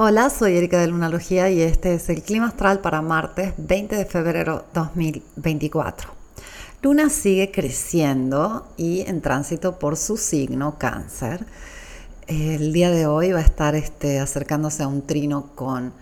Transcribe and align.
Hola, 0.00 0.30
soy 0.30 0.56
Erika 0.56 0.78
de 0.78 0.86
Lunalogía 0.86 1.50
y 1.50 1.60
este 1.60 1.94
es 1.94 2.08
el 2.08 2.22
clima 2.22 2.46
astral 2.46 2.78
para 2.78 3.02
martes 3.02 3.54
20 3.56 3.96
de 3.96 4.04
febrero 4.04 4.64
2024. 4.72 6.12
Luna 6.82 7.10
sigue 7.10 7.50
creciendo 7.50 8.68
y 8.76 9.00
en 9.00 9.20
tránsito 9.20 9.80
por 9.80 9.96
su 9.96 10.16
signo 10.16 10.78
cáncer. 10.78 11.44
El 12.28 12.72
día 12.72 12.92
de 12.92 13.08
hoy 13.08 13.32
va 13.32 13.40
a 13.40 13.42
estar 13.42 13.74
este, 13.74 14.20
acercándose 14.20 14.84
a 14.84 14.86
un 14.86 15.04
trino 15.04 15.50
con 15.56 15.92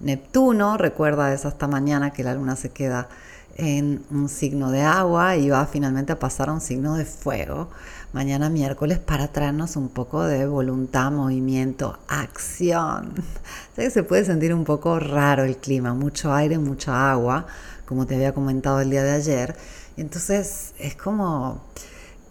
Neptuno. 0.00 0.76
Recuerda 0.76 1.32
es 1.32 1.44
hasta 1.44 1.68
mañana 1.68 2.12
que 2.12 2.24
la 2.24 2.34
luna 2.34 2.56
se 2.56 2.70
queda 2.70 3.08
en 3.56 4.04
un 4.10 4.28
signo 4.28 4.70
de 4.70 4.82
agua 4.82 5.36
y 5.36 5.50
va 5.50 5.66
finalmente 5.66 6.12
a 6.12 6.18
pasar 6.18 6.48
a 6.48 6.52
un 6.52 6.60
signo 6.60 6.96
de 6.96 7.04
fuego 7.04 7.68
mañana 8.14 8.48
miércoles 8.48 9.00
para 9.00 9.26
traernos 9.28 9.74
un 9.74 9.88
poco 9.88 10.22
de 10.22 10.46
voluntad, 10.46 11.10
movimiento, 11.10 11.98
acción. 12.06 13.12
Sé 13.74 13.82
que 13.82 13.90
se 13.90 14.02
puede 14.04 14.24
sentir 14.24 14.54
un 14.54 14.64
poco 14.64 15.00
raro 15.00 15.42
el 15.42 15.56
clima, 15.56 15.94
mucho 15.94 16.32
aire, 16.32 16.58
mucha 16.58 17.10
agua, 17.10 17.46
como 17.86 18.06
te 18.06 18.14
había 18.14 18.32
comentado 18.32 18.80
el 18.80 18.90
día 18.90 19.02
de 19.02 19.10
ayer. 19.10 19.56
Entonces 19.96 20.74
es 20.78 20.94
como 20.94 21.64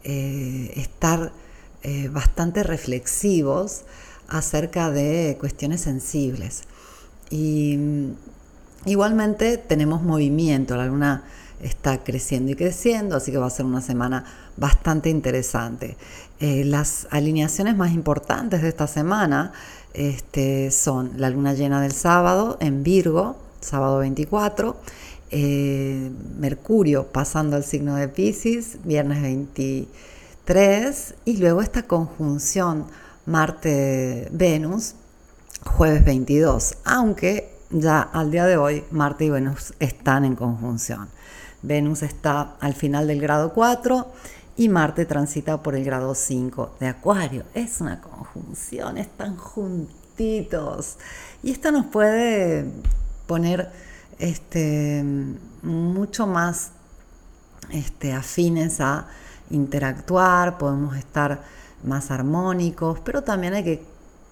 eh, 0.05 0.71
estar 0.77 1.34
eh, 1.81 2.07
bastante 2.07 2.63
reflexivos 2.63 3.84
acerca 4.29 4.90
de 4.90 5.35
cuestiones 5.37 5.81
sensibles. 5.81 6.63
Y 7.29 7.76
mm, 7.77 8.12
igualmente 8.85 9.57
tenemos 9.57 10.01
movimiento, 10.01 10.75
la 10.75 10.85
luna 10.85 11.23
está 11.61 12.03
creciendo 12.03 12.51
y 12.51 12.55
creciendo, 12.55 13.15
así 13.15 13.31
que 13.31 13.37
va 13.37 13.47
a 13.47 13.49
ser 13.49 13.65
una 13.65 13.81
semana 13.81 14.25
bastante 14.57 15.09
interesante. 15.09 15.97
Eh, 16.39 16.63
las 16.65 17.07
alineaciones 17.09 17.75
más 17.75 17.91
importantes 17.93 18.62
de 18.62 18.70
esta 18.70 18.87
semana 18.87 19.53
este, 19.93 20.71
son 20.71 21.12
la 21.17 21.29
luna 21.29 21.53
llena 21.53 21.81
del 21.81 21.93
sábado 21.93 22.57
en 22.59 22.84
Virgo, 22.84 23.37
sábado 23.62 23.99
24, 23.99 24.75
eh, 25.31 26.12
Mercurio 26.37 27.07
pasando 27.07 27.55
al 27.55 27.63
signo 27.63 27.95
de 27.95 28.09
Pisces, 28.09 28.77
viernes 28.84 29.21
23, 29.21 31.15
y 31.25 31.37
luego 31.37 31.62
esta 31.62 31.84
conjunción 31.84 32.87
Marte-Venus, 33.25 34.95
jueves 35.63 36.03
22, 36.03 36.75
aunque 36.84 37.52
ya 37.74 38.02
al 38.02 38.32
día 38.32 38.46
de 38.46 38.55
hoy 38.57 38.84
Marte 38.91 39.26
y 39.26 39.29
Venus 39.29 39.74
están 39.79 40.26
en 40.26 40.35
conjunción. 40.35 41.10
Venus 41.62 42.04
está 42.04 42.55
al 42.60 42.74
final 42.74 43.07
del 43.07 43.20
grado 43.20 43.54
4 43.54 44.07
y 44.55 44.70
Marte 44.70 45.05
transita 45.05 45.62
por 45.63 45.76
el 45.76 45.84
grado 45.84 46.13
5 46.13 46.76
de 46.80 46.88
Acuario. 46.88 47.43
Es 47.54 47.82
una 47.82 47.99
conjunción, 47.99 48.98
están 48.98 49.38
juntitos. 49.38 50.98
Y 51.41 51.52
esto 51.52 51.71
nos 51.71 51.88
puede 51.88 52.65
poner 53.26 53.71
este, 54.20 55.04
mucho 55.63 56.27
más 56.27 56.71
este, 57.71 58.13
afines 58.13 58.80
a 58.80 59.08
interactuar, 59.49 60.58
podemos 60.58 60.96
estar 60.96 61.43
más 61.84 62.12
armónicos, 62.12 62.99
pero 62.99 63.24
también 63.24 63.55
hay 63.55 63.63
que 63.63 63.85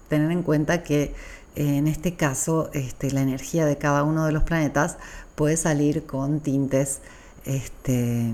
tener 0.08 0.30
en 0.30 0.42
cuenta 0.42 0.82
que 0.82 1.14
en 1.54 1.86
este 1.86 2.14
caso 2.14 2.70
este, 2.72 3.10
la 3.10 3.20
energía 3.20 3.66
de 3.66 3.76
cada 3.76 4.04
uno 4.04 4.24
de 4.26 4.32
los 4.32 4.42
planetas 4.42 4.96
puede 5.34 5.56
salir 5.56 6.06
con 6.06 6.40
tintes 6.40 7.00
este, 7.44 8.32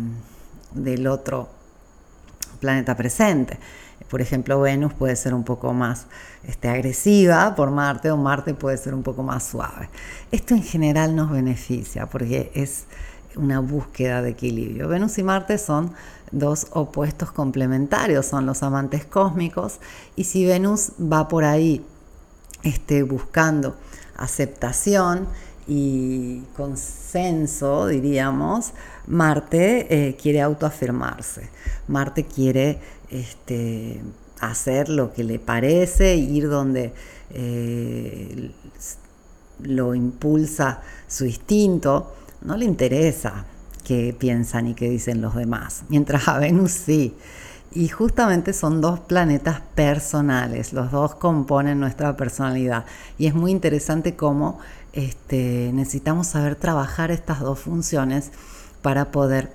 del 0.72 1.06
otro 1.06 1.48
planeta 2.60 2.96
presente. 2.96 3.58
Por 4.08 4.22
ejemplo, 4.22 4.60
Venus 4.60 4.94
puede 4.94 5.16
ser 5.16 5.34
un 5.34 5.44
poco 5.44 5.72
más 5.74 6.06
este, 6.44 6.68
agresiva 6.68 7.54
por 7.54 7.70
Marte 7.70 8.10
o 8.10 8.16
Marte 8.16 8.54
puede 8.54 8.78
ser 8.78 8.94
un 8.94 9.02
poco 9.02 9.22
más 9.22 9.44
suave. 9.44 9.90
Esto 10.30 10.54
en 10.54 10.62
general 10.62 11.14
nos 11.14 11.30
beneficia 11.30 12.06
porque 12.06 12.50
es 12.54 12.84
una 13.36 13.60
búsqueda 13.60 14.22
de 14.22 14.30
equilibrio. 14.30 14.88
Venus 14.88 15.18
y 15.18 15.22
Marte 15.22 15.58
son 15.58 15.92
dos 16.30 16.68
opuestos 16.70 17.32
complementarios, 17.32 18.26
son 18.26 18.46
los 18.46 18.62
amantes 18.62 19.04
cósmicos 19.04 19.78
y 20.16 20.24
si 20.24 20.46
Venus 20.46 20.92
va 21.00 21.28
por 21.28 21.44
ahí 21.44 21.84
este, 22.62 23.02
buscando 23.02 23.76
aceptación 24.16 25.28
y 25.66 26.40
consenso, 26.56 27.86
diríamos, 27.86 28.72
Marte 29.06 29.86
eh, 30.08 30.16
quiere 30.16 30.40
autoafirmarse. 30.40 31.50
Marte 31.88 32.24
quiere 32.24 32.78
este, 33.10 34.00
hacer 34.40 34.88
lo 34.88 35.12
que 35.12 35.24
le 35.24 35.38
parece, 35.38 36.16
ir 36.16 36.48
donde 36.48 36.92
eh, 37.30 38.50
lo 39.62 39.94
impulsa 39.94 40.80
su 41.06 41.26
instinto. 41.26 42.14
No 42.42 42.56
le 42.56 42.64
interesa 42.64 43.44
qué 43.84 44.14
piensan 44.18 44.68
y 44.68 44.74
qué 44.74 44.88
dicen 44.88 45.20
los 45.20 45.34
demás. 45.34 45.84
Mientras 45.88 46.28
a 46.28 46.38
Venus 46.38 46.72
sí. 46.72 47.14
Y 47.72 47.88
justamente 47.88 48.54
son 48.54 48.80
dos 48.80 49.00
planetas 49.00 49.60
personales, 49.74 50.72
los 50.72 50.90
dos 50.90 51.14
componen 51.14 51.78
nuestra 51.78 52.16
personalidad. 52.16 52.86
Y 53.18 53.26
es 53.26 53.34
muy 53.34 53.50
interesante 53.50 54.16
cómo 54.16 54.58
este, 54.94 55.70
necesitamos 55.74 56.28
saber 56.28 56.56
trabajar 56.56 57.10
estas 57.10 57.40
dos 57.40 57.58
funciones 57.58 58.32
para 58.80 59.10
poder 59.10 59.52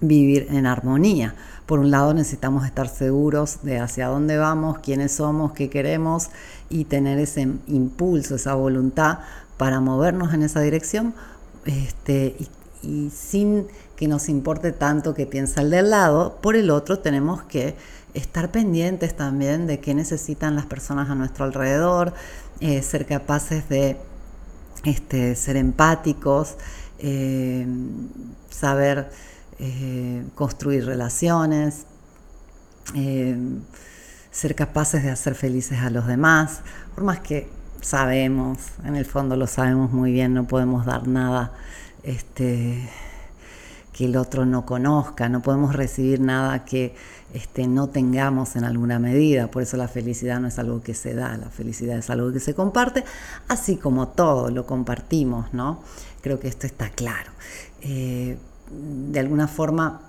vivir 0.00 0.48
en 0.50 0.66
armonía. 0.66 1.34
Por 1.66 1.78
un 1.78 1.90
lado 1.90 2.12
necesitamos 2.12 2.66
estar 2.66 2.88
seguros 2.88 3.58
de 3.62 3.78
hacia 3.78 4.08
dónde 4.08 4.36
vamos, 4.36 4.78
quiénes 4.78 5.12
somos, 5.12 5.52
qué 5.52 5.70
queremos 5.70 6.30
y 6.68 6.86
tener 6.86 7.18
ese 7.18 7.42
impulso, 7.68 8.34
esa 8.34 8.54
voluntad 8.54 9.20
para 9.56 9.80
movernos 9.80 10.34
en 10.34 10.42
esa 10.42 10.60
dirección 10.60 11.14
este, 11.66 12.36
y 12.82 13.10
sin 13.10 13.66
que 13.98 14.06
nos 14.06 14.28
importe 14.28 14.70
tanto 14.70 15.12
que 15.12 15.26
piensa 15.26 15.60
el 15.60 15.70
del 15.70 15.90
lado, 15.90 16.38
por 16.40 16.54
el 16.54 16.70
otro 16.70 17.00
tenemos 17.00 17.42
que 17.42 17.74
estar 18.14 18.52
pendientes 18.52 19.16
también 19.16 19.66
de 19.66 19.80
qué 19.80 19.92
necesitan 19.92 20.54
las 20.54 20.66
personas 20.66 21.10
a 21.10 21.16
nuestro 21.16 21.44
alrededor, 21.44 22.14
eh, 22.60 22.80
ser 22.82 23.06
capaces 23.06 23.68
de 23.68 23.96
este, 24.84 25.34
ser 25.34 25.56
empáticos, 25.56 26.54
eh, 27.00 27.66
saber 28.50 29.10
eh, 29.58 30.22
construir 30.36 30.86
relaciones, 30.86 31.84
ser 34.30 34.54
capaces 34.54 35.02
de 35.02 35.10
hacer 35.10 35.34
felices 35.34 35.80
a 35.80 35.90
los 35.90 36.06
demás, 36.06 36.60
por 36.94 37.02
más 37.02 37.18
que 37.18 37.50
sabemos, 37.80 38.58
en 38.84 38.94
el 38.94 39.06
fondo 39.06 39.34
lo 39.34 39.48
sabemos 39.48 39.90
muy 39.90 40.12
bien, 40.12 40.34
no 40.34 40.46
podemos 40.46 40.86
dar 40.86 41.08
nada 41.08 41.52
este, 42.04 42.88
que 43.98 44.04
el 44.04 44.16
otro 44.16 44.46
no 44.46 44.64
conozca, 44.64 45.28
no 45.28 45.42
podemos 45.42 45.74
recibir 45.74 46.20
nada 46.20 46.64
que 46.64 46.94
este, 47.34 47.66
no 47.66 47.88
tengamos 47.88 48.54
en 48.54 48.62
alguna 48.62 49.00
medida, 49.00 49.50
por 49.50 49.64
eso 49.64 49.76
la 49.76 49.88
felicidad 49.88 50.38
no 50.38 50.46
es 50.46 50.60
algo 50.60 50.84
que 50.84 50.94
se 50.94 51.14
da, 51.14 51.36
la 51.36 51.50
felicidad 51.50 51.98
es 51.98 52.08
algo 52.08 52.32
que 52.32 52.38
se 52.38 52.54
comparte, 52.54 53.02
así 53.48 53.74
como 53.74 54.06
todo 54.06 54.52
lo 54.52 54.66
compartimos, 54.66 55.52
¿no? 55.52 55.82
Creo 56.20 56.38
que 56.38 56.46
esto 56.46 56.68
está 56.68 56.90
claro. 56.90 57.32
Eh, 57.80 58.38
de 58.70 59.18
alguna 59.18 59.48
forma, 59.48 60.00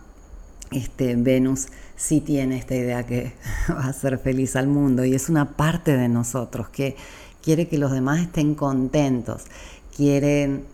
este, 0.70 1.16
Venus 1.16 1.70
sí 1.96 2.22
tiene 2.22 2.60
esta 2.60 2.76
idea 2.76 3.08
que 3.08 3.34
va 3.72 3.86
a 3.86 3.90
hacer 3.90 4.20
feliz 4.20 4.56
al 4.56 4.68
mundo 4.68 5.04
y 5.04 5.16
es 5.16 5.30
una 5.30 5.58
parte 5.58 5.98
de 5.98 6.10
nosotros 6.10 6.70
que 6.70 6.96
quiere 7.42 7.68
que 7.68 7.80
los 7.80 7.92
demás 7.92 8.20
estén 8.20 8.54
contentos, 8.54 9.46
quieren, 9.98 10.66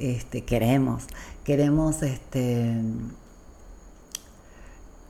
este, 0.00 0.42
queremos 0.42 1.04
queremos 1.44 2.02
este 2.02 2.74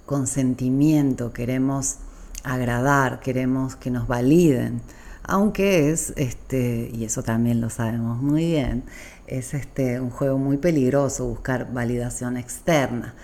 consentimiento, 0.05 1.32
queremos 1.32 1.97
agradar, 2.43 3.20
queremos 3.20 3.76
que 3.76 3.91
nos 3.91 4.06
validen, 4.06 4.82
aunque 5.23 5.91
es 5.91 6.12
este 6.17 6.91
y 6.93 7.05
eso 7.05 7.23
también 7.23 7.61
lo 7.61 7.70
sabemos 7.70 8.20
muy 8.20 8.47
bien, 8.47 8.85
es 9.26 9.55
este 9.55 10.00
un 10.00 10.11
juego 10.11 10.37
muy 10.37 10.59
peligroso 10.59 11.26
buscar 11.26 11.73
validación 11.73 12.37
externa. 12.37 13.14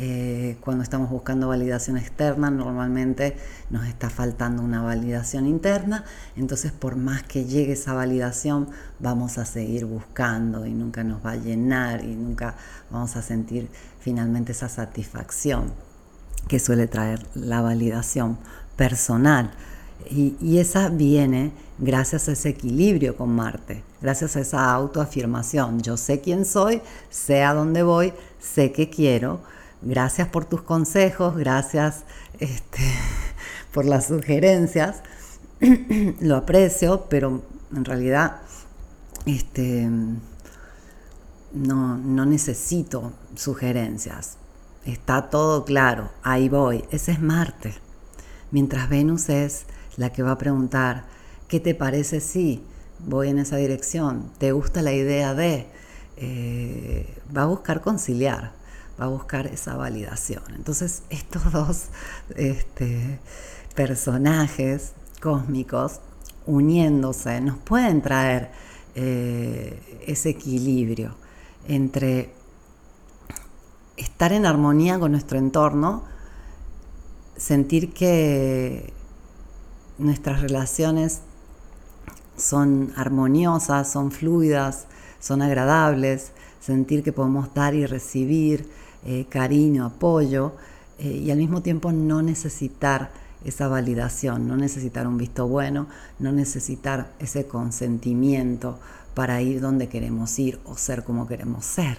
Eh, 0.00 0.56
cuando 0.60 0.84
estamos 0.84 1.10
buscando 1.10 1.48
validación 1.48 1.96
externa, 1.96 2.50
normalmente 2.50 3.36
nos 3.68 3.84
está 3.88 4.08
faltando 4.08 4.62
una 4.62 4.80
validación 4.80 5.48
interna, 5.48 6.04
entonces 6.36 6.70
por 6.70 6.94
más 6.94 7.24
que 7.24 7.46
llegue 7.46 7.72
esa 7.72 7.94
validación, 7.94 8.68
vamos 9.00 9.38
a 9.38 9.44
seguir 9.44 9.86
buscando 9.86 10.66
y 10.66 10.72
nunca 10.72 11.02
nos 11.02 11.24
va 11.26 11.32
a 11.32 11.36
llenar 11.36 12.04
y 12.04 12.14
nunca 12.14 12.54
vamos 12.92 13.16
a 13.16 13.22
sentir 13.22 13.68
finalmente 13.98 14.52
esa 14.52 14.68
satisfacción 14.68 15.72
que 16.46 16.60
suele 16.60 16.86
traer 16.86 17.26
la 17.34 17.60
validación 17.60 18.38
personal. 18.76 19.50
Y, 20.08 20.36
y, 20.40 20.58
esa 20.58 20.90
viene 20.90 21.50
gracias 21.78 22.28
a 22.28 22.32
ese 22.32 22.50
equilibrio 22.50 23.16
con 23.16 23.30
Marte, 23.34 23.82
gracias 24.00 24.36
a 24.36 24.40
esa 24.40 24.72
autoafirmación. 24.72 25.80
Yo 25.80 25.96
sé 25.96 26.20
quién 26.20 26.44
soy, 26.44 26.80
sé 27.10 27.42
a 27.42 27.52
dónde 27.52 27.82
voy, 27.82 28.12
sé 28.38 28.70
qué 28.70 28.88
quiero 28.88 29.40
gracias 29.82 30.28
por 30.28 30.44
tus 30.44 30.62
consejos, 30.62 31.36
gracias 31.36 32.04
este, 32.38 32.82
por 33.72 33.84
las 33.84 34.06
sugerencias, 34.06 35.02
lo 36.20 36.36
aprecio, 36.36 37.06
pero 37.08 37.42
en 37.74 37.84
realidad 37.84 38.40
este, 39.26 39.88
no, 41.52 41.96
no 41.98 42.26
necesito 42.26 43.12
sugerencias. 43.34 44.36
Está 44.84 45.28
todo 45.28 45.64
claro, 45.64 46.10
ahí 46.22 46.48
voy. 46.48 46.84
Ese 46.90 47.12
es 47.12 47.20
Marte. 47.20 47.74
Mientras 48.50 48.88
Venus 48.88 49.28
es 49.28 49.66
la 49.96 50.10
que 50.10 50.22
va 50.22 50.32
a 50.32 50.38
preguntar, 50.38 51.04
¿qué 51.48 51.60
te 51.60 51.74
parece 51.74 52.20
si 52.20 52.62
voy 53.00 53.28
en 53.28 53.38
esa 53.38 53.56
dirección? 53.56 54.30
¿Te 54.38 54.52
gusta 54.52 54.80
la 54.80 54.92
idea 54.92 55.34
de? 55.34 55.66
Eh, 56.16 57.14
va 57.36 57.42
a 57.42 57.46
buscar 57.46 57.80
conciliar, 57.80 58.52
va 59.00 59.06
a 59.06 59.08
buscar 59.08 59.46
esa 59.46 59.76
validación. 59.76 60.42
Entonces, 60.54 61.02
estos 61.10 61.52
dos 61.52 61.84
este, 62.34 63.20
personajes 63.74 64.92
cósmicos 65.20 66.00
uniéndose 66.46 67.40
nos 67.40 67.58
pueden 67.58 68.00
traer 68.00 68.50
eh, 68.94 70.02
ese 70.06 70.30
equilibrio 70.30 71.14
entre 71.66 72.32
estar 73.96 74.32
en 74.32 74.46
armonía 74.46 74.98
con 74.98 75.12
nuestro 75.12 75.38
entorno, 75.38 76.04
sentir 77.36 77.92
que 77.92 78.92
nuestras 79.98 80.40
relaciones 80.40 81.20
son 82.36 82.92
armoniosas, 82.96 83.90
son 83.90 84.10
fluidas, 84.10 84.86
son 85.20 85.42
agradables, 85.42 86.32
sentir 86.60 87.02
que 87.02 87.12
podemos 87.12 87.52
dar 87.54 87.74
y 87.74 87.86
recibir 87.86 88.68
eh, 89.04 89.26
cariño, 89.28 89.84
apoyo, 89.84 90.52
eh, 90.98 91.08
y 91.08 91.30
al 91.30 91.38
mismo 91.38 91.62
tiempo 91.62 91.92
no 91.92 92.22
necesitar 92.22 93.10
esa 93.44 93.68
validación, 93.68 94.48
no 94.48 94.56
necesitar 94.56 95.06
un 95.06 95.16
visto 95.16 95.46
bueno, 95.46 95.86
no 96.18 96.32
necesitar 96.32 97.12
ese 97.20 97.46
consentimiento 97.46 98.78
para 99.14 99.40
ir 99.40 99.60
donde 99.60 99.88
queremos 99.88 100.38
ir 100.38 100.58
o 100.64 100.76
ser 100.76 101.04
como 101.04 101.26
queremos 101.28 101.64
ser. 101.64 101.98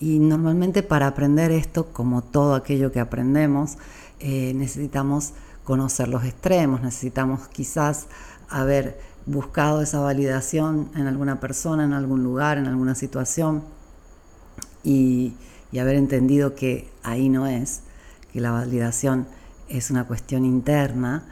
Y 0.00 0.18
normalmente 0.18 0.82
para 0.82 1.06
aprender 1.06 1.50
esto, 1.50 1.92
como 1.92 2.22
todo 2.22 2.54
aquello 2.54 2.90
que 2.90 3.00
aprendemos, 3.00 3.76
eh, 4.20 4.52
necesitamos 4.54 5.32
conocer 5.64 6.08
los 6.08 6.24
extremos, 6.24 6.80
necesitamos 6.80 7.46
quizás 7.48 8.06
haber 8.48 8.98
buscado 9.26 9.82
esa 9.82 10.00
validación 10.00 10.90
en 10.96 11.06
alguna 11.06 11.38
persona, 11.38 11.84
en 11.84 11.92
algún 11.92 12.24
lugar, 12.24 12.58
en 12.58 12.66
alguna 12.66 12.94
situación 12.94 13.62
y, 14.82 15.34
y 15.72 15.78
haber 15.78 15.96
entendido 15.96 16.54
que 16.54 16.88
ahí 17.02 17.28
no 17.28 17.46
es, 17.46 17.80
que 18.32 18.40
la 18.40 18.52
validación 18.52 19.26
es 19.68 19.90
una 19.90 20.06
cuestión 20.06 20.44
interna 20.44 21.24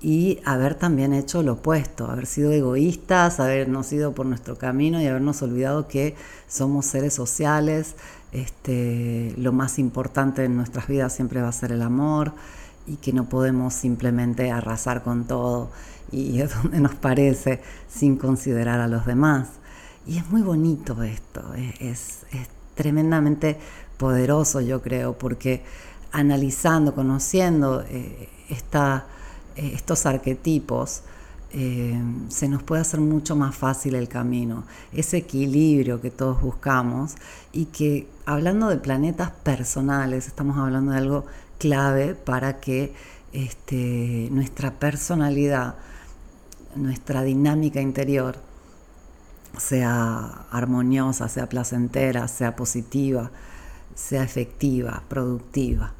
y 0.00 0.40
haber 0.44 0.74
también 0.74 1.14
hecho 1.14 1.42
lo 1.42 1.54
opuesto, 1.54 2.10
haber 2.10 2.26
sido 2.26 2.52
egoístas, 2.52 3.40
habernos 3.40 3.92
ido 3.92 4.14
por 4.14 4.26
nuestro 4.26 4.58
camino 4.58 5.00
y 5.00 5.06
habernos 5.06 5.40
olvidado 5.42 5.88
que 5.88 6.14
somos 6.48 6.86
seres 6.86 7.14
sociales, 7.14 7.94
este, 8.32 9.34
lo 9.38 9.52
más 9.52 9.78
importante 9.78 10.44
en 10.44 10.56
nuestras 10.56 10.88
vidas 10.88 11.14
siempre 11.14 11.40
va 11.40 11.48
a 11.48 11.52
ser 11.52 11.72
el 11.72 11.82
amor 11.82 12.32
y 12.86 12.96
que 12.96 13.12
no 13.12 13.28
podemos 13.28 13.72
simplemente 13.72 14.50
arrasar 14.50 15.02
con 15.02 15.24
todo 15.24 15.70
y 16.10 16.40
es 16.42 16.54
donde 16.54 16.80
nos 16.80 16.94
parece 16.94 17.62
sin 17.88 18.16
considerar 18.16 18.80
a 18.80 18.88
los 18.88 19.06
demás. 19.06 19.48
Y 20.06 20.18
es 20.18 20.28
muy 20.28 20.42
bonito 20.42 21.02
esto, 21.02 21.42
es, 21.80 22.26
tremendamente 22.74 23.58
poderoso 23.96 24.60
yo 24.60 24.82
creo, 24.82 25.16
porque 25.16 25.62
analizando, 26.12 26.94
conociendo 26.94 27.82
eh, 27.82 28.28
eh, 28.48 29.72
estos 29.74 30.06
arquetipos, 30.06 31.02
eh, 31.56 32.00
se 32.28 32.48
nos 32.48 32.64
puede 32.64 32.82
hacer 32.82 32.98
mucho 32.98 33.36
más 33.36 33.54
fácil 33.54 33.94
el 33.94 34.08
camino, 34.08 34.64
ese 34.92 35.18
equilibrio 35.18 36.00
que 36.00 36.10
todos 36.10 36.42
buscamos 36.42 37.14
y 37.52 37.66
que 37.66 38.08
hablando 38.26 38.68
de 38.68 38.76
planetas 38.78 39.30
personales, 39.30 40.26
estamos 40.26 40.58
hablando 40.58 40.90
de 40.90 40.98
algo 40.98 41.26
clave 41.58 42.16
para 42.16 42.58
que 42.58 42.92
este, 43.32 44.28
nuestra 44.32 44.72
personalidad, 44.72 45.76
nuestra 46.74 47.22
dinámica 47.22 47.80
interior 47.80 48.36
sea 49.58 50.46
armoniosa, 50.50 51.28
sea 51.28 51.48
placentera, 51.48 52.28
sea 52.28 52.56
positiva, 52.56 53.30
sea 53.94 54.22
efectiva, 54.22 55.02
productiva. 55.08 55.92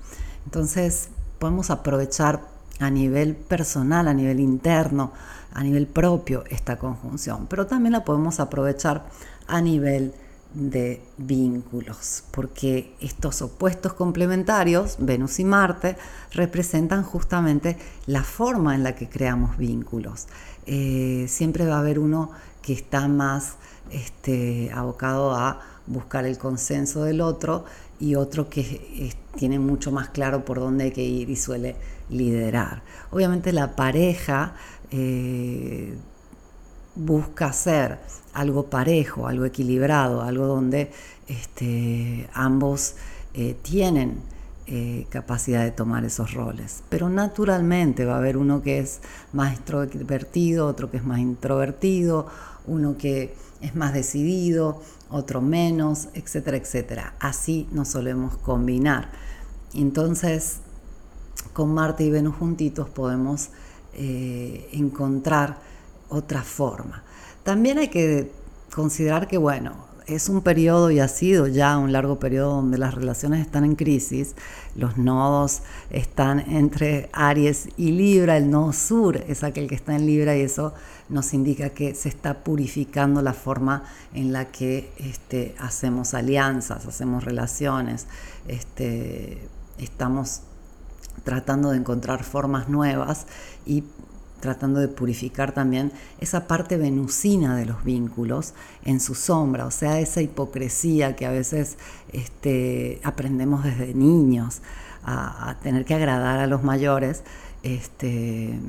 Entonces 0.45 1.09
podemos 1.39 1.71
aprovechar 1.71 2.41
a 2.81 2.91
nivel 2.91 3.37
personal, 3.37 4.09
a 4.09 4.15
nivel 4.15 4.41
interno, 4.41 5.13
a 5.53 5.63
nivel 5.63 5.87
propio 5.87 6.45
esta 6.51 6.77
conjunción, 6.79 7.47
pero 7.49 7.67
también 7.67 7.93
la 7.93 8.05
podemos 8.05 8.41
aprovechar 8.41 9.07
a 9.47 9.61
nivel 9.61 10.15
de 10.55 11.03
vínculos, 11.19 12.25
porque 12.31 12.95
estos 13.01 13.43
opuestos 13.43 13.93
complementarios, 13.93 14.97
Venus 15.01 15.41
y 15.41 15.45
Marte, 15.45 15.97
representan 16.33 17.03
justamente 17.03 17.77
la 18.07 18.23
forma 18.23 18.75
en 18.75 18.85
la 18.85 18.95
que 18.95 19.09
creamos 19.09 19.57
vínculos. 19.59 20.29
Eh, 20.67 21.27
siempre 21.29 21.67
va 21.67 21.77
a 21.77 21.81
haber 21.81 21.99
uno 21.99 22.31
que 22.65 22.73
está 22.73 23.09
más 23.09 23.57
este, 23.91 24.71
abocado 24.73 25.35
a 25.35 25.61
buscar 25.87 26.25
el 26.25 26.39
consenso 26.39 27.05
del 27.05 27.21
otro 27.21 27.65
y 28.01 28.15
otro 28.15 28.49
que 28.49 29.13
tiene 29.37 29.59
mucho 29.59 29.93
más 29.93 30.09
claro 30.09 30.45
por 30.45 30.59
dónde 30.61 30.85
hay 30.85 30.91
que 30.91 31.03
ir 31.03 31.29
y 31.29 31.37
suele 31.37 31.77
liderar. 32.09 32.83
Obviamente 33.11 33.53
la 33.53 33.77
pareja 33.77 34.55
eh, 34.91 35.95
busca 36.95 37.53
ser 37.53 37.99
algo 38.33 38.65
parejo, 38.71 39.29
algo 39.29 39.45
equilibrado, 39.45 40.23
algo 40.23 40.47
donde 40.47 40.91
este, 41.29 42.29
ambos 42.33 42.95
eh, 43.35 43.57
tienen 43.61 44.23
eh, 44.67 45.07
capacidad 45.11 45.63
de 45.63 45.71
tomar 45.71 46.05
esos 46.05 46.33
roles. 46.33 46.83
Pero 46.89 47.11
naturalmente 47.11 48.05
va 48.05 48.15
a 48.15 48.19
haber 48.19 48.37
uno 48.37 48.63
que 48.63 48.79
es 48.79 49.01
más 49.33 49.53
extrovertido, 49.53 50.67
otro 50.67 50.91
que 50.91 50.97
es 50.97 51.05
más 51.05 51.19
introvertido, 51.19 52.27
uno 52.67 52.97
que 52.97 53.35
es 53.61 53.75
más 53.75 53.93
decidido, 53.93 54.81
otro 55.11 55.41
menos, 55.41 56.09
etcétera, 56.15 56.57
etcétera. 56.57 57.15
Así 57.21 57.69
nos 57.73 57.89
solemos 57.89 58.37
combinar. 58.39 59.11
Entonces, 59.75 60.61
con 61.53 61.75
Marte 61.75 62.05
y 62.05 62.11
Venus 62.11 62.37
juntitos 62.37 62.89
podemos 62.89 63.51
eh, 63.93 64.69
encontrar 64.73 65.59
otra 66.09 66.43
forma. 66.43 67.03
También 67.43 67.79
hay 67.79 67.89
que 67.89 68.33
considerar 68.75 69.29
que, 69.29 69.37
bueno, 69.37 69.73
es 70.07 70.29
un 70.29 70.43
periodo 70.43 70.91
y 70.91 71.01
ha 71.01 71.09
sido 71.09 71.47
ya 71.47 71.79
un 71.79 71.93
largo 71.93 72.19
periodo 72.19 72.57
donde 72.57 72.79
las 72.79 72.95
relaciones 72.95 73.41
están 73.41 73.65
en 73.65 73.75
crisis, 73.75 74.35
los 74.75 74.99
nodos 74.99 75.63
están 75.91 76.41
entre 76.41 77.09
Aries 77.13 77.69
y 77.77 77.93
Libra, 77.93 78.37
el 78.37 78.51
nodo 78.51 78.73
sur 78.73 79.17
es 79.17 79.43
aquel 79.43 79.69
que 79.69 79.75
está 79.75 79.95
en 79.95 80.07
Libra 80.07 80.37
y 80.37 80.43
eso 80.43 80.75
nos 81.09 81.33
indica 81.35 81.71
que 81.71 81.95
se 81.95 82.09
está 82.09 82.45
purificando 82.45 83.23
la 83.23 83.33
forma 83.33 83.85
en 84.13 84.33
la 84.33 84.47
que 84.47 84.93
este, 84.99 85.55
hacemos 85.59 86.15
alianzas, 86.15 86.87
hacemos 86.87 87.25
relaciones, 87.25 88.07
este, 88.47 89.49
estamos 89.79 90.43
tratando 91.23 91.71
de 91.71 91.79
encontrar 91.79 92.25
formas 92.25 92.69
nuevas 92.69 93.27
y 93.65 93.85
tratando 94.45 94.79
de 94.79 94.89
purificar 94.89 95.53
también 95.53 95.91
esa 96.21 96.47
parte 96.47 96.77
venusina 96.77 97.57
de 97.57 97.65
los 97.65 97.83
vínculos 97.83 98.53
en 98.85 99.01
su 99.01 99.15
sombra, 99.15 99.65
o 99.65 99.71
sea, 99.71 100.01
esa 100.01 100.21
hipocresía 100.21 101.17
que 101.17 101.25
a 101.25 101.31
veces 101.31 101.79
este, 102.13 103.01
aprendemos 103.05 103.65
desde 103.65 103.95
niños 103.95 104.61
a, 105.03 105.57
tener 105.63 105.87
que 105.87 105.95
agradar 105.95 106.41
a 106.41 106.47
los 106.47 106.63
mayores 106.63 107.23
este, 107.63 108.61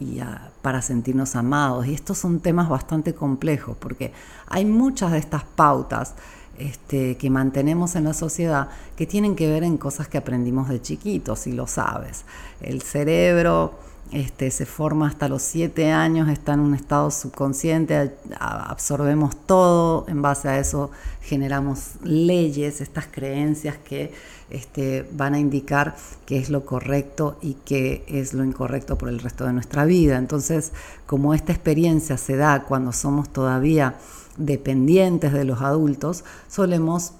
y, 0.00 0.20
para 0.60 0.82
sentirnos 0.82 1.36
amados. 1.36 1.86
Y 1.86 1.94
estos 1.94 2.18
son 2.18 2.40
temas 2.40 2.68
bastante 2.68 3.14
complejos 3.14 3.76
porque 3.78 4.12
hay 4.48 4.64
muchas 4.64 5.12
de 5.12 5.18
estas 5.18 5.44
pautas 5.44 6.14
este, 6.58 7.16
que 7.16 7.30
mantenemos 7.30 7.94
en 7.94 8.02
la 8.02 8.12
sociedad 8.12 8.70
que 8.96 9.06
tienen 9.06 9.36
que 9.36 9.48
ver 9.48 9.62
en 9.62 9.76
cosas 9.76 10.08
que 10.08 10.18
aprendimos 10.18 10.68
de 10.68 10.82
chiquitos, 10.82 11.38
si 11.38 11.52
lo 11.52 11.68
sabes. 11.68 12.24
El 12.60 12.82
cerebro 12.82 13.93
este, 14.14 14.52
se 14.52 14.64
forma 14.64 15.08
hasta 15.08 15.28
los 15.28 15.42
siete 15.42 15.90
años, 15.90 16.28
está 16.28 16.54
en 16.54 16.60
un 16.60 16.74
estado 16.74 17.10
subconsciente, 17.10 18.14
absorbemos 18.38 19.34
todo, 19.44 20.06
en 20.06 20.22
base 20.22 20.48
a 20.48 20.60
eso 20.60 20.92
generamos 21.20 21.96
leyes, 22.04 22.80
estas 22.80 23.06
creencias 23.10 23.76
que 23.76 24.12
este, 24.50 25.04
van 25.12 25.34
a 25.34 25.40
indicar 25.40 25.96
qué 26.26 26.38
es 26.38 26.48
lo 26.48 26.64
correcto 26.64 27.38
y 27.42 27.54
qué 27.64 28.04
es 28.06 28.34
lo 28.34 28.44
incorrecto 28.44 28.96
por 28.96 29.08
el 29.08 29.18
resto 29.18 29.46
de 29.46 29.52
nuestra 29.52 29.84
vida. 29.84 30.16
Entonces, 30.16 30.72
como 31.06 31.34
esta 31.34 31.52
experiencia 31.52 32.16
se 32.16 32.36
da 32.36 32.62
cuando 32.62 32.92
somos 32.92 33.30
todavía 33.30 33.96
dependientes 34.36 35.32
de 35.32 35.44
los 35.44 35.60
adultos, 35.60 36.22
solemos 36.48 37.14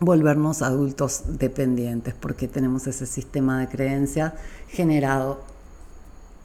volvernos 0.00 0.60
adultos 0.62 1.22
dependientes 1.38 2.14
porque 2.14 2.48
tenemos 2.48 2.88
ese 2.88 3.06
sistema 3.06 3.60
de 3.60 3.68
creencias 3.68 4.32
generado 4.68 5.55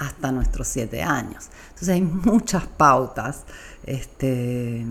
hasta 0.02 0.32
nuestros 0.32 0.68
siete 0.68 1.04
años. 1.04 1.50
Entonces 1.70 1.90
hay 1.90 2.02
muchas 2.02 2.66
pautas, 2.66 3.44
este, 3.86 4.84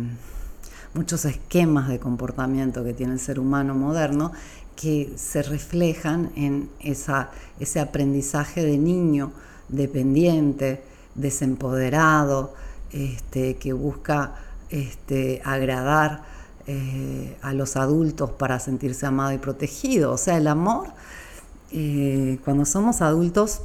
muchos 0.95 1.25
esquemas 1.25 1.89
de 1.89 1.99
comportamiento 1.99 2.85
que 2.85 2.95
tiene 2.95 3.15
el 3.15 3.21
ser 3.21 3.41
humano 3.41 3.75
moderno 3.75 4.33
que 4.77 5.13
se 5.17 5.43
reflejan 5.43 6.31
en 6.37 6.71
ese 6.79 7.81
aprendizaje 7.81 8.65
de 8.65 8.79
niño 8.79 9.33
dependiente, 9.69 10.83
desempoderado, 11.17 12.55
este, 12.93 13.57
que 13.57 13.73
busca 13.73 14.37
este, 14.71 15.43
agradar 15.45 16.23
eh, 16.67 17.37
a 17.43 17.53
los 17.53 17.77
adultos 17.77 18.31
para 18.31 18.61
sentirse 18.61 19.07
amado 19.07 19.33
y 19.33 19.39
protegido. 19.39 20.13
O 20.13 20.17
sea, 20.17 20.39
el 20.39 20.47
amor, 20.47 20.89
eh, 21.73 22.39
cuando 22.45 22.65
somos 22.65 23.03
adultos, 23.03 23.63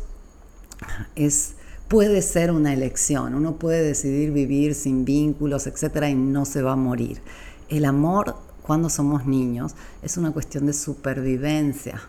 es, 1.16 1.56
puede 1.88 2.22
ser 2.22 2.52
una 2.52 2.74
elección. 2.74 3.36
Uno 3.36 3.56
puede 3.56 3.82
decidir 3.84 4.32
vivir 4.32 4.76
sin 4.76 5.06
vínculos, 5.06 5.68
etcétera, 5.68 6.10
y 6.10 6.16
no 6.16 6.46
se 6.46 6.62
va 6.62 6.74
a 6.74 6.78
morir. 6.78 7.22
El 7.70 7.86
amor, 7.86 8.36
cuando 8.62 8.90
somos 8.90 9.26
niños, 9.26 9.76
es 10.02 10.18
una 10.18 10.32
cuestión 10.32 10.66
de 10.66 10.74
supervivencia. 10.74 12.02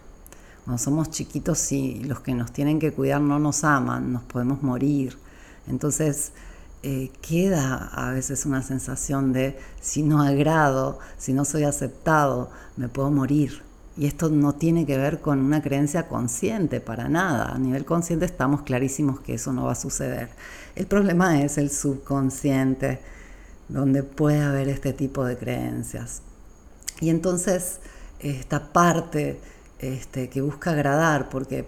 Cuando 0.65 0.83
somos 0.83 1.11
chiquitos, 1.11 1.71
y 1.73 2.03
los 2.05 2.21
que 2.21 2.35
nos 2.35 2.53
tienen 2.53 2.79
que 2.79 2.93
cuidar 2.93 3.21
no 3.21 3.39
nos 3.39 3.65
aman, 3.65 4.13
nos 4.13 4.23
podemos 4.25 4.63
morir. 4.63 5.17
Entonces, 5.69 6.33
eh, 6.83 7.11
queda 7.21 7.91
a 7.93 8.13
veces 8.13 8.47
una 8.47 8.63
sensación 8.63 9.33
de 9.33 9.59
si 9.81 10.03
no 10.03 10.23
agrado, 10.23 10.99
si 11.19 11.33
no 11.33 11.45
soy 11.45 11.65
aceptado, 11.65 12.51
me 12.77 12.89
puedo 12.89 13.11
morir. 13.11 13.66
Y 13.99 14.07
esto 14.07 14.29
no 14.29 14.55
tiene 14.55 14.85
que 14.85 14.99
ver 14.99 15.21
con 15.21 15.41
una 15.41 15.63
creencia 15.63 16.07
consciente, 16.07 16.81
para 16.81 17.09
nada. 17.09 17.53
A 17.55 17.59
nivel 17.59 17.85
consciente 17.85 18.27
estamos 18.27 18.63
clarísimos 18.63 19.21
que 19.21 19.35
eso 19.35 19.53
no 19.53 19.65
va 19.65 19.73
a 19.73 19.77
suceder. 19.77 20.29
El 20.75 20.87
problema 20.87 21.43
es 21.43 21.57
el 21.57 21.71
subconsciente, 21.71 23.01
donde 23.69 24.03
puede 24.03 24.43
haber 24.43 24.69
este 24.69 24.93
tipo 24.93 25.25
de 25.25 25.39
creencias. 25.39 26.23
Y 27.01 27.09
entonces 27.09 27.81
esta 28.21 28.73
parte 28.73 29.41
este, 29.79 30.29
que 30.29 30.41
busca 30.41 30.71
agradar, 30.71 31.29
porque 31.29 31.67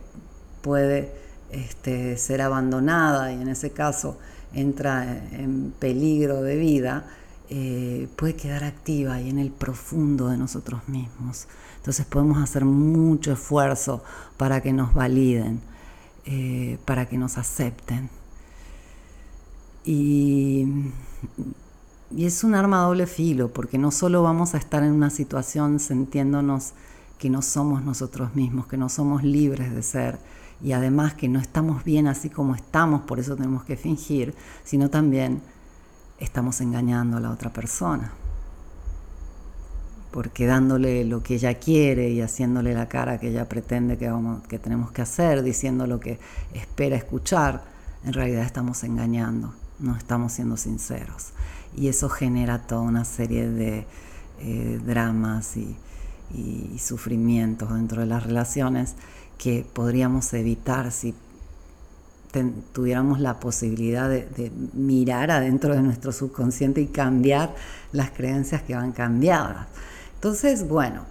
puede 0.60 1.12
este, 1.50 2.16
ser 2.16 2.42
abandonada 2.42 3.32
y 3.32 3.40
en 3.40 3.48
ese 3.48 3.70
caso 3.70 4.18
entra 4.52 5.04
en 5.32 5.72
peligro 5.78 6.42
de 6.42 6.56
vida, 6.56 7.06
eh, 7.50 8.08
puede 8.16 8.34
quedar 8.34 8.64
activa 8.64 9.20
y 9.20 9.30
en 9.30 9.38
el 9.38 9.50
profundo 9.50 10.28
de 10.28 10.36
nosotros 10.36 10.88
mismos. 10.88 11.46
Entonces 11.88 12.04
podemos 12.04 12.36
hacer 12.36 12.66
mucho 12.66 13.32
esfuerzo 13.32 14.02
para 14.36 14.60
que 14.60 14.74
nos 14.74 14.92
validen, 14.92 15.62
eh, 16.26 16.78
para 16.84 17.06
que 17.08 17.16
nos 17.16 17.38
acepten. 17.38 18.10
Y, 19.86 20.66
y 22.14 22.26
es 22.26 22.44
un 22.44 22.54
arma 22.54 22.82
a 22.82 22.84
doble 22.88 23.06
filo, 23.06 23.50
porque 23.50 23.78
no 23.78 23.90
solo 23.90 24.22
vamos 24.22 24.54
a 24.54 24.58
estar 24.58 24.82
en 24.82 24.92
una 24.92 25.08
situación 25.08 25.80
sintiéndonos 25.80 26.74
que 27.18 27.30
no 27.30 27.40
somos 27.40 27.82
nosotros 27.82 28.34
mismos, 28.34 28.66
que 28.66 28.76
no 28.76 28.90
somos 28.90 29.24
libres 29.24 29.74
de 29.74 29.82
ser, 29.82 30.18
y 30.62 30.72
además 30.72 31.14
que 31.14 31.30
no 31.30 31.38
estamos 31.38 31.84
bien 31.84 32.06
así 32.06 32.28
como 32.28 32.54
estamos, 32.54 33.00
por 33.00 33.18
eso 33.18 33.34
tenemos 33.34 33.64
que 33.64 33.78
fingir, 33.78 34.34
sino 34.62 34.90
también 34.90 35.40
estamos 36.18 36.60
engañando 36.60 37.16
a 37.16 37.20
la 37.20 37.30
otra 37.30 37.50
persona. 37.50 38.12
Porque 40.18 40.46
dándole 40.46 41.04
lo 41.04 41.22
que 41.22 41.36
ella 41.36 41.54
quiere 41.54 42.10
y 42.10 42.20
haciéndole 42.20 42.74
la 42.74 42.88
cara 42.88 43.20
que 43.20 43.28
ella 43.28 43.48
pretende 43.48 43.96
que, 43.98 44.10
vamos, 44.10 44.44
que 44.48 44.58
tenemos 44.58 44.90
que 44.90 45.00
hacer, 45.00 45.44
diciendo 45.44 45.86
lo 45.86 46.00
que 46.00 46.18
espera 46.54 46.96
escuchar, 46.96 47.62
en 48.04 48.12
realidad 48.12 48.42
estamos 48.42 48.82
engañando, 48.82 49.54
no 49.78 49.96
estamos 49.96 50.32
siendo 50.32 50.56
sinceros. 50.56 51.28
Y 51.76 51.86
eso 51.86 52.08
genera 52.08 52.66
toda 52.66 52.80
una 52.80 53.04
serie 53.04 53.48
de 53.48 53.86
eh, 54.40 54.80
dramas 54.84 55.56
y, 55.56 55.76
y 56.34 56.80
sufrimientos 56.80 57.72
dentro 57.72 58.00
de 58.00 58.08
las 58.08 58.24
relaciones 58.24 58.96
que 59.38 59.64
podríamos 59.72 60.34
evitar 60.34 60.90
si 60.90 61.14
tuviéramos 62.72 63.20
la 63.20 63.38
posibilidad 63.38 64.08
de, 64.08 64.50
mirar 64.72 65.30
adentro 65.30 65.76
de 65.76 65.82
nuestro 65.82 66.10
subconsciente 66.10 66.80
y 66.80 66.86
cambiar 66.88 67.54
las 67.92 68.10
creencias 68.10 68.62
que 68.62 68.74
van 68.74 68.90
cambiadas. 68.90 69.68
Entonces, 70.18 70.66
bueno, 70.66 71.04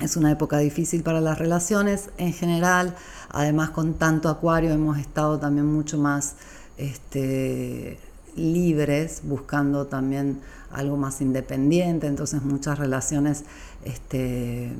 es 0.00 0.16
una 0.16 0.32
época 0.32 0.58
difícil 0.58 1.04
para 1.04 1.20
las 1.20 1.38
relaciones 1.38 2.10
en 2.18 2.32
general. 2.32 2.96
Además, 3.28 3.70
con 3.70 3.94
tanto 3.94 4.28
acuario 4.28 4.72
hemos 4.72 4.98
estado 4.98 5.38
también 5.38 5.66
mucho 5.66 5.96
más 5.96 6.34
este, 6.76 8.00
libres, 8.34 9.20
buscando 9.22 9.86
también 9.86 10.40
algo 10.72 10.96
más 10.96 11.20
independiente. 11.20 12.08
Entonces, 12.08 12.42
muchas 12.42 12.80
relaciones 12.80 13.44
este, 13.84 14.72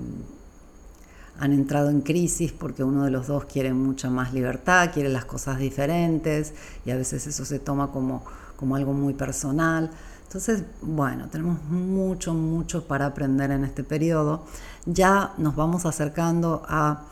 han 1.38 1.52
entrado 1.52 1.90
en 1.90 2.00
crisis 2.00 2.50
porque 2.50 2.82
uno 2.82 3.04
de 3.04 3.12
los 3.12 3.28
dos 3.28 3.44
quiere 3.44 3.72
mucha 3.72 4.10
más 4.10 4.34
libertad, 4.34 4.90
quiere 4.92 5.08
las 5.08 5.25
cosas 5.25 5.60
diferentes 5.60 6.52
y 6.84 6.90
a 6.90 6.96
veces 6.96 7.28
eso 7.28 7.44
se 7.44 7.60
toma 7.60 7.92
como, 7.92 8.25
como 8.56 8.75
algo 8.75 8.92
muy 8.92 9.14
personal. 9.14 9.92
Entonces, 10.30 10.62
bueno, 10.80 11.26
tenemos 11.28 11.60
mucho, 11.64 12.34
mucho 12.34 12.87
para 12.87 13.06
aprender 13.06 13.50
en 13.50 13.64
este 13.64 13.82
periodo. 13.82 14.44
Ya 14.87 15.32
nos 15.38 15.56
vamos 15.56 15.87
acercando 15.87 16.62
a 16.68 17.02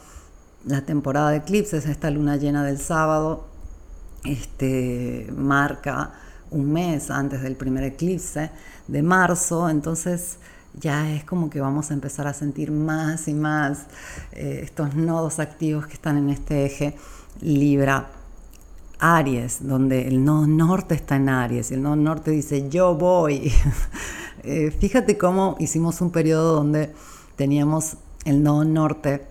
la 0.65 0.83
temporada 0.83 1.31
de 1.31 1.39
eclipses, 1.39 1.87
esta 1.87 2.13
luna 2.13 2.37
llena 2.37 2.63
del 2.63 2.79
sábado 2.79 3.49
este, 4.23 5.33
marca 5.37 6.13
un 6.53 6.73
mes 6.73 7.11
antes 7.11 7.43
del 7.43 7.57
primer 7.57 7.83
eclipse 7.83 8.53
de 8.87 9.03
marzo, 9.03 9.69
entonces 9.69 10.37
ya 10.75 11.11
es 11.13 11.25
como 11.25 11.51
que 11.51 11.61
vamos 11.61 11.91
a 11.91 11.95
empezar 11.95 12.29
a 12.29 12.33
sentir 12.33 12.71
más 12.71 13.27
y 13.27 13.35
más 13.35 13.87
eh, 14.31 14.61
estos 14.63 14.95
nodos 14.95 15.41
activos 15.41 15.89
que 15.89 15.95
están 15.95 16.19
en 16.19 16.31
este 16.31 16.67
eje 16.67 16.97
Libra. 17.41 18.18
Aries, 18.99 19.67
donde 19.67 20.09
el 20.09 20.25
nodo 20.25 20.47
norte 20.47 20.95
está 20.95 21.17
en 21.17 21.29
Aries 21.29 21.71
y 21.71 21.75
el 21.75 21.83
nodo 21.83 21.97
norte 21.97 22.31
dice 22.31 22.69
yo 22.69 22.95
voy. 22.95 23.53
Eh, 24.45 24.71
fíjate 24.71 25.19
cómo 25.19 25.57
hicimos 25.59 26.01
un 26.01 26.11
periodo 26.13 26.55
donde 26.55 26.95
teníamos 27.35 27.97
el 28.25 28.45
nodo 28.45 28.65
norte 28.65 29.27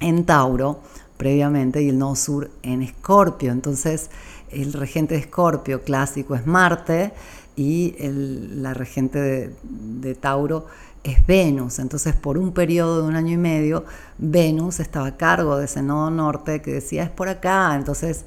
en 0.00 0.26
Tauro 0.26 0.80
previamente 1.16 1.80
y 1.80 1.88
el 1.88 1.98
nodo 1.98 2.16
sur 2.16 2.50
en 2.64 2.82
Escorpio. 2.82 3.52
Entonces 3.52 4.10
el 4.50 4.72
regente 4.72 5.14
de 5.14 5.20
Escorpio 5.20 5.82
clásico 5.82 6.34
es 6.34 6.46
Marte 6.46 7.12
y 7.56 7.94
la 8.00 8.74
regente 8.74 9.54
de, 9.62 10.14
Tauro 10.14 10.66
es 11.02 11.24
Venus. 11.26 11.78
Entonces, 11.78 12.14
por 12.14 12.38
un 12.38 12.52
periodo 12.52 13.02
de 13.02 13.08
un 13.08 13.16
año 13.16 13.32
y 13.32 13.36
medio, 13.36 13.84
Venus 14.18 14.80
estaba 14.80 15.06
a 15.06 15.16
cargo 15.16 15.56
de 15.56 15.66
ese 15.66 15.82
nodo 15.82 16.10
norte 16.10 16.62
que 16.62 16.72
decía 16.72 17.04
es 17.04 17.10
por 17.10 17.28
acá. 17.28 17.74
Entonces, 17.76 18.24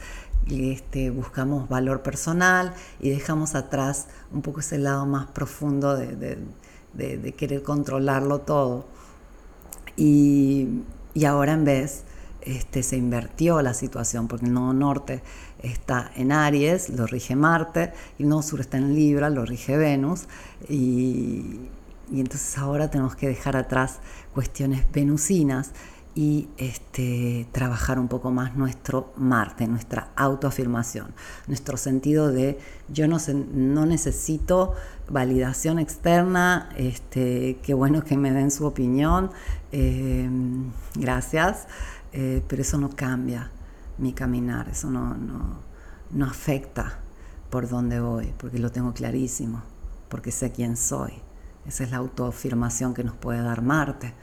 este, 0.50 1.10
buscamos 1.10 1.70
valor 1.70 2.02
personal 2.02 2.74
y 3.00 3.10
dejamos 3.10 3.56
atrás 3.56 4.08
un 4.32 4.42
poco 4.42 4.62
ese 4.62 4.78
lado 4.78 5.06
más 5.06 5.28
profundo 5.28 5.96
de, 5.96 6.38
querer 7.38 7.64
controlarlo 7.64 8.40
todo. 8.40 8.86
Y, 9.96 10.84
ahora 11.26 11.54
en 11.54 11.66
vez 11.66 12.04
este, 12.42 12.84
se 12.84 12.96
invirtió 12.98 13.62
la 13.62 13.74
situación, 13.74 14.28
porque 14.28 14.46
el 14.46 14.54
nodo 14.54 14.74
norte 14.74 15.22
está 15.62 16.12
en 16.16 16.32
Aries, 16.32 16.90
lo 16.90 17.08
rige 17.08 17.36
Marte, 17.36 17.92
y 18.18 18.24
el 18.24 18.30
nodo 18.30 18.44
sur 18.44 18.62
está 18.62 18.78
en 18.78 18.94
Libra, 18.94 19.30
lo 19.30 19.46
rige 19.46 19.76
Venus, 19.78 20.28
y, 20.70 21.60
entonces 22.12 22.58
ahora 22.58 22.90
tenemos 22.90 23.16
que 23.16 23.28
dejar 23.28 23.58
atrás 23.58 24.00
cuestiones 24.34 24.86
venusinas 24.94 25.72
y 26.18 26.50
este, 26.58 27.48
trabajar 27.52 28.00
un 28.00 28.08
poco 28.08 28.32
más 28.32 28.56
nuestro 28.56 29.14
Marte, 29.18 29.68
nuestra 29.68 30.14
autoafirmación, 30.16 31.14
nuestro 31.46 31.78
sentido 31.78 32.32
de 32.32 32.58
yo 32.90 33.08
no, 33.08 33.18
no 33.54 33.86
necesito 33.86 34.74
validación 35.08 35.78
externa, 35.78 36.70
este, 36.76 37.60
qué 37.62 37.76
bueno 37.76 38.04
que 38.04 38.18
me 38.18 38.32
den 38.32 38.50
su 38.50 38.66
opinión, 38.66 39.30
eh, 39.72 40.28
gracias. 40.96 41.68
Eh, 42.14 42.42
pero 42.48 42.64
eso 42.64 42.80
no 42.80 42.90
cambia 42.90 43.52
mi 44.00 44.12
caminar, 44.12 44.70
eso 44.70 44.90
no, 44.90 45.14
no, 45.14 46.26
afecta 46.26 46.98
por 47.52 47.70
dónde 47.70 48.00
voy, 48.00 48.34
porque 48.40 48.58
lo 48.58 48.72
tengo 48.72 48.92
clarísimo, 48.92 49.62
porque 50.10 50.32
sé 50.32 50.52
quién 50.52 50.78
soy. 50.78 51.14
Esa 51.68 51.84
es 51.84 51.92
la 51.92 51.98
autoafirmación 51.98 52.96
que 52.96 53.04
nos 53.04 53.16
puede 53.16 53.44
dar 53.44 53.62
Marte. 53.62 54.16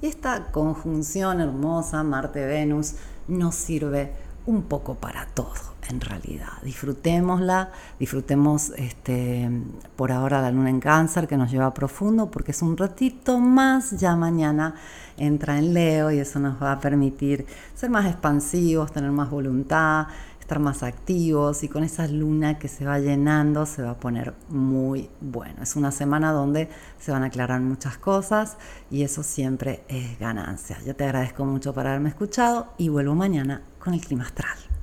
Y 0.00 0.06
esta 0.06 0.50
conjunción 0.50 1.40
hermosa, 1.40 2.02
Marte-Venus, 2.02 2.94
nos 3.28 3.54
sirve 3.54 4.12
un 4.46 4.62
poco 4.62 4.94
para 4.94 5.26
todo 5.26 5.74
en 5.88 6.00
realidad. 6.00 6.52
Disfrutémosla, 6.62 7.70
disfrutemos 7.98 8.70
este, 8.76 9.50
por 9.96 10.12
ahora 10.12 10.40
la 10.40 10.50
luna 10.50 10.70
en 10.70 10.80
cáncer 10.80 11.26
que 11.28 11.36
nos 11.36 11.50
lleva 11.50 11.72
profundo 11.74 12.30
porque 12.30 12.52
es 12.52 12.62
un 12.62 12.76
ratito 12.76 13.38
más, 13.38 13.92
ya 13.98 14.16
mañana 14.16 14.74
entra 15.16 15.58
en 15.58 15.74
Leo 15.74 16.10
y 16.10 16.18
eso 16.18 16.40
nos 16.40 16.62
va 16.62 16.72
a 16.72 16.80
permitir 16.80 17.46
ser 17.74 17.90
más 17.90 18.06
expansivos, 18.06 18.92
tener 18.92 19.10
más 19.10 19.30
voluntad, 19.30 20.06
estar 20.44 20.58
más 20.58 20.82
activos 20.82 21.64
y 21.64 21.68
con 21.68 21.84
esa 21.84 22.06
luna 22.06 22.58
que 22.58 22.68
se 22.68 22.84
va 22.84 22.98
llenando 22.98 23.64
se 23.64 23.82
va 23.82 23.92
a 23.92 23.96
poner 23.96 24.34
muy 24.50 25.08
bueno. 25.22 25.62
Es 25.62 25.74
una 25.74 25.90
semana 25.90 26.32
donde 26.32 26.68
se 26.98 27.12
van 27.12 27.22
a 27.22 27.26
aclarar 27.26 27.62
muchas 27.62 27.96
cosas 27.96 28.58
y 28.90 29.04
eso 29.04 29.22
siempre 29.22 29.84
es 29.88 30.18
ganancia. 30.18 30.76
Yo 30.84 30.94
te 30.94 31.04
agradezco 31.04 31.46
mucho 31.46 31.72
por 31.72 31.86
haberme 31.86 32.10
escuchado 32.10 32.74
y 32.76 32.90
vuelvo 32.90 33.14
mañana 33.14 33.62
con 33.78 33.94
el 33.94 34.02
clima 34.02 34.24
astral. 34.24 34.73